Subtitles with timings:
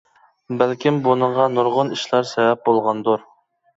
[0.61, 3.29] بەلكىم بۇنىڭغا نۇرغۇن ئىشلار سەۋەب بولغاندۇر.